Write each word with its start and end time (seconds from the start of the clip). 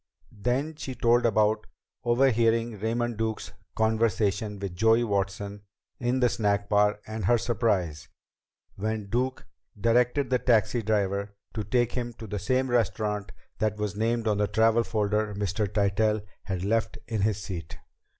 Then 0.35 0.73
she 0.77 0.95
told 0.95 1.27
about 1.27 1.67
overhearing 2.03 2.79
Raymond 2.79 3.17
Duke's 3.19 3.53
conversation 3.75 4.57
with 4.57 4.75
Joey 4.75 5.03
Watson 5.03 5.61
in 5.99 6.21
the 6.21 6.27
snack 6.27 6.69
bar 6.69 6.99
and 7.05 7.25
her 7.25 7.37
surprise 7.37 8.09
when 8.77 9.11
Duke 9.11 9.45
directed 9.79 10.31
the 10.31 10.39
taxi 10.39 10.81
driver 10.81 11.35
to 11.53 11.63
take 11.63 11.91
him 11.91 12.13
to 12.13 12.25
the 12.25 12.39
same 12.39 12.71
restaurant 12.71 13.31
that 13.59 13.77
was 13.77 13.95
named 13.95 14.27
on 14.27 14.39
the 14.39 14.47
travel 14.47 14.83
folder 14.83 15.35
Mr. 15.35 15.67
Tytell 15.71 16.23
had 16.45 16.63
left 16.65 16.97
in 17.07 17.21
his 17.21 17.37
seat. 17.39 17.77